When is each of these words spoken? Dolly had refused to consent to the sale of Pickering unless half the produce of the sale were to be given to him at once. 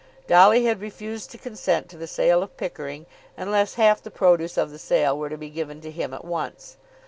Dolly 0.25 0.65
had 0.65 0.81
refused 0.81 1.29
to 1.29 1.37
consent 1.37 1.87
to 1.89 1.95
the 1.95 2.07
sale 2.07 2.41
of 2.41 2.57
Pickering 2.57 3.05
unless 3.37 3.75
half 3.75 4.01
the 4.01 4.09
produce 4.09 4.57
of 4.57 4.71
the 4.71 4.79
sale 4.79 5.15
were 5.15 5.29
to 5.29 5.37
be 5.37 5.51
given 5.51 5.79
to 5.81 5.91
him 5.91 6.11
at 6.11 6.25
once. 6.25 6.77